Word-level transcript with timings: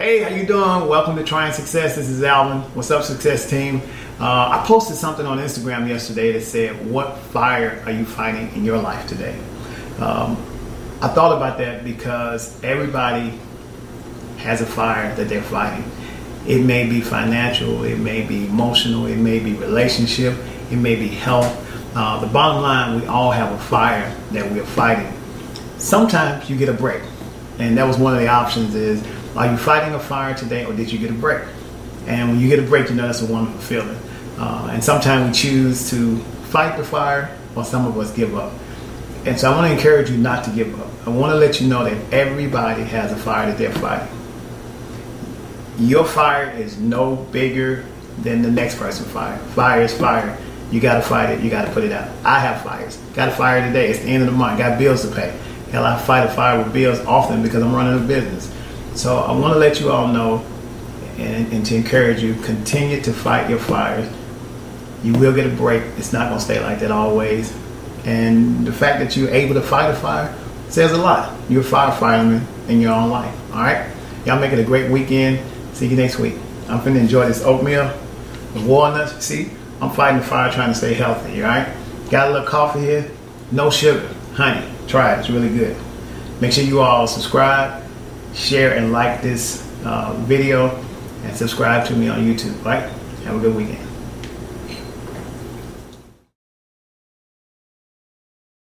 Hey, 0.00 0.22
how 0.22 0.30
you 0.30 0.46
doing? 0.46 0.88
Welcome 0.88 1.16
to 1.16 1.22
Trying 1.22 1.52
Success. 1.52 1.96
This 1.96 2.08
is 2.08 2.22
Alvin. 2.22 2.62
What's 2.74 2.90
up, 2.90 3.04
Success 3.04 3.50
Team? 3.50 3.82
Uh, 4.18 4.48
I 4.48 4.64
posted 4.66 4.96
something 4.96 5.26
on 5.26 5.36
Instagram 5.36 5.86
yesterday 5.86 6.32
that 6.32 6.40
said, 6.40 6.90
"What 6.90 7.18
fire 7.18 7.82
are 7.84 7.92
you 7.92 8.06
fighting 8.06 8.50
in 8.54 8.64
your 8.64 8.78
life 8.78 9.06
today?" 9.06 9.36
Um, 9.98 10.38
I 11.02 11.08
thought 11.08 11.36
about 11.36 11.58
that 11.58 11.84
because 11.84 12.58
everybody 12.64 13.38
has 14.38 14.62
a 14.62 14.66
fire 14.66 15.14
that 15.16 15.28
they're 15.28 15.42
fighting. 15.42 15.84
It 16.46 16.64
may 16.64 16.86
be 16.88 17.02
financial, 17.02 17.84
it 17.84 17.98
may 17.98 18.22
be 18.22 18.46
emotional, 18.46 19.04
it 19.04 19.18
may 19.18 19.38
be 19.38 19.52
relationship, 19.52 20.32
it 20.70 20.76
may 20.76 20.96
be 20.96 21.08
health. 21.08 21.54
Uh, 21.94 22.18
the 22.20 22.26
bottom 22.26 22.62
line, 22.62 22.98
we 22.98 23.06
all 23.06 23.32
have 23.32 23.52
a 23.52 23.58
fire 23.58 24.10
that 24.32 24.50
we 24.50 24.60
are 24.60 24.64
fighting. 24.64 25.12
Sometimes 25.76 26.48
you 26.48 26.56
get 26.56 26.70
a 26.70 26.72
break, 26.72 27.02
and 27.58 27.76
that 27.76 27.86
was 27.86 27.98
one 27.98 28.14
of 28.14 28.18
the 28.18 28.28
options. 28.28 28.74
Is 28.74 29.02
are 29.36 29.50
you 29.50 29.56
fighting 29.56 29.94
a 29.94 30.00
fire 30.00 30.34
today, 30.34 30.64
or 30.64 30.72
did 30.72 30.90
you 30.90 30.98
get 30.98 31.10
a 31.10 31.14
break? 31.14 31.42
And 32.06 32.30
when 32.30 32.40
you 32.40 32.48
get 32.48 32.58
a 32.58 32.62
break, 32.62 32.88
you 32.88 32.96
know 32.96 33.06
that's 33.06 33.22
a 33.22 33.32
wonderful 33.32 33.60
feeling. 33.60 33.98
Uh, 34.38 34.70
and 34.72 34.82
sometimes 34.82 35.28
we 35.28 35.50
choose 35.50 35.90
to 35.90 36.18
fight 36.50 36.76
the 36.76 36.84
fire, 36.84 37.36
or 37.54 37.64
some 37.64 37.86
of 37.86 37.96
us 37.98 38.12
give 38.12 38.36
up. 38.36 38.52
And 39.24 39.38
so 39.38 39.52
I 39.52 39.56
want 39.56 39.68
to 39.68 39.72
encourage 39.72 40.10
you 40.10 40.16
not 40.16 40.44
to 40.44 40.50
give 40.50 40.78
up. 40.80 40.88
I 41.06 41.10
want 41.10 41.32
to 41.32 41.36
let 41.36 41.60
you 41.60 41.68
know 41.68 41.84
that 41.84 42.12
everybody 42.12 42.82
has 42.84 43.12
a 43.12 43.16
fire 43.16 43.46
that 43.46 43.58
they're 43.58 43.72
fighting. 43.72 44.08
Your 45.78 46.04
fire 46.04 46.50
is 46.50 46.78
no 46.78 47.16
bigger 47.16 47.84
than 48.22 48.42
the 48.42 48.50
next 48.50 48.78
person's 48.78 49.10
fire. 49.10 49.38
Fire 49.38 49.82
is 49.82 49.96
fire. 49.96 50.38
You 50.70 50.80
got 50.80 50.94
to 50.94 51.02
fight 51.02 51.30
it. 51.30 51.40
You 51.40 51.50
got 51.50 51.66
to 51.66 51.72
put 51.72 51.84
it 51.84 51.92
out. 51.92 52.08
I 52.24 52.38
have 52.40 52.62
fires. 52.62 52.96
Got 53.14 53.28
a 53.28 53.32
fire 53.32 53.66
today. 53.66 53.88
It's 53.90 54.00
the 54.00 54.06
end 54.06 54.22
of 54.22 54.30
the 54.30 54.36
month. 54.36 54.58
Got 54.58 54.78
bills 54.78 55.02
to 55.02 55.14
pay. 55.14 55.36
Hell, 55.70 55.84
I 55.84 55.98
fight 55.98 56.26
a 56.26 56.30
fire 56.30 56.58
with 56.62 56.72
bills 56.72 57.00
often 57.00 57.42
because 57.42 57.62
I'm 57.62 57.74
running 57.74 58.02
a 58.02 58.06
business. 58.06 58.52
So 58.94 59.18
I 59.18 59.32
want 59.32 59.54
to 59.54 59.58
let 59.58 59.80
you 59.80 59.90
all 59.90 60.08
know 60.08 60.44
and, 61.18 61.52
and 61.52 61.66
to 61.66 61.76
encourage 61.76 62.22
you, 62.22 62.34
continue 62.34 63.00
to 63.02 63.12
fight 63.12 63.48
your 63.48 63.58
fires. 63.58 64.10
You 65.02 65.12
will 65.14 65.34
get 65.34 65.46
a 65.46 65.54
break. 65.54 65.82
It's 65.96 66.12
not 66.12 66.28
going 66.28 66.38
to 66.38 66.44
stay 66.44 66.60
like 66.60 66.80
that 66.80 66.90
always. 66.90 67.54
And 68.04 68.66
the 68.66 68.72
fact 68.72 69.00
that 69.00 69.16
you're 69.16 69.30
able 69.30 69.54
to 69.54 69.62
fight 69.62 69.90
a 69.90 69.94
fire 69.94 70.34
says 70.68 70.92
a 70.92 70.98
lot. 70.98 71.38
You're 71.48 71.62
a 71.62 71.64
firefighter 71.64 72.42
in 72.68 72.80
your 72.80 72.92
own 72.92 73.10
life. 73.10 73.34
All 73.52 73.62
right? 73.62 73.90
Y'all 74.24 74.40
make 74.40 74.52
it 74.52 74.58
a 74.58 74.64
great 74.64 74.90
weekend. 74.90 75.40
See 75.74 75.86
you 75.86 75.96
next 75.96 76.18
week. 76.18 76.34
I'm 76.68 76.80
finna 76.80 77.00
enjoy 77.00 77.26
this 77.26 77.42
oatmeal, 77.44 77.92
the 78.54 78.64
walnuts. 78.64 79.24
See, 79.24 79.50
I'm 79.80 79.90
fighting 79.90 80.20
the 80.20 80.26
fire 80.26 80.52
trying 80.52 80.68
to 80.68 80.74
stay 80.74 80.94
healthy. 80.94 81.42
All 81.42 81.48
right? 81.48 81.74
Got 82.10 82.28
a 82.28 82.32
little 82.32 82.46
coffee 82.46 82.80
here. 82.80 83.10
No 83.52 83.70
sugar. 83.70 84.08
Honey. 84.34 84.66
Try 84.86 85.14
it. 85.14 85.20
It's 85.20 85.30
really 85.30 85.48
good. 85.48 85.76
Make 86.40 86.52
sure 86.52 86.64
you 86.64 86.80
all 86.80 87.06
subscribe 87.06 87.82
share 88.34 88.76
and 88.76 88.92
like 88.92 89.22
this 89.22 89.66
uh, 89.84 90.12
video 90.20 90.68
and 91.24 91.36
subscribe 91.36 91.86
to 91.88 91.94
me 91.94 92.08
on 92.08 92.20
YouTube. 92.20 92.64
Right? 92.64 92.82
Have 93.24 93.36
a 93.36 93.40
good 93.40 93.54
weekend. 93.54 93.89